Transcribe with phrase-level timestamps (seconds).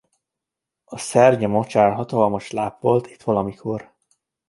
[0.83, 3.93] A Szernye-mocsár hatalmas láp volt itt valamikor.